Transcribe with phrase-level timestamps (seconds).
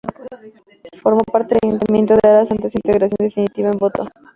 [1.03, 4.07] Formó parte del ayuntamiento de Aras antes de su integración definitiva en Voto.